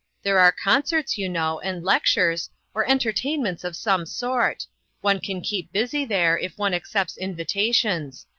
[0.23, 4.65] There are concerts, you know, and lectures, or en tertainments of some sort;
[5.01, 8.25] one can keep busy there, if one accepts invitations.